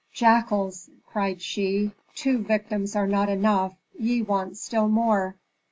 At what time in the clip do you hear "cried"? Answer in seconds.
1.05-1.43